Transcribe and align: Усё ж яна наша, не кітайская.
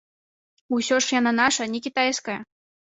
Усё 0.79 0.95
ж 1.05 1.15
яна 1.19 1.31
наша, 1.43 1.71
не 1.77 1.87
кітайская. 1.89 2.39